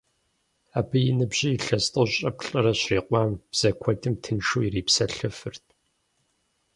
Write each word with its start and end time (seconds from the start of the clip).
Абы 0.79 0.99
и 1.09 1.13
ныбжьыр 1.17 1.51
илъэс 1.57 1.85
тӀощӀрэ 1.93 2.31
плӀырэ 2.37 2.73
щрикъуам, 2.79 3.31
бзэ 3.51 3.69
куэдым 3.81 4.15
тыншу 4.21 4.59
ирипсэлъэфырт. 4.67 5.65